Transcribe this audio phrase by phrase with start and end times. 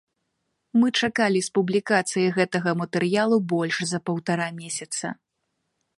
[0.83, 5.05] Мы чакалі з публікацыяй гэтага матэрыялу больш за паўтара месяца.